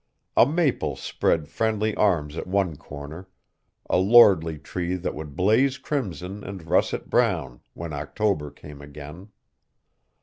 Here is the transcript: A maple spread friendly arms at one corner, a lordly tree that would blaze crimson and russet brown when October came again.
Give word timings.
A 0.35 0.47
maple 0.47 0.95
spread 0.95 1.47
friendly 1.47 1.93
arms 1.95 2.35
at 2.35 2.47
one 2.47 2.75
corner, 2.75 3.27
a 3.87 3.97
lordly 3.97 4.57
tree 4.57 4.95
that 4.95 5.13
would 5.13 5.35
blaze 5.35 5.77
crimson 5.77 6.43
and 6.43 6.67
russet 6.67 7.07
brown 7.07 7.61
when 7.75 7.93
October 7.93 8.49
came 8.49 8.81
again. 8.81 9.29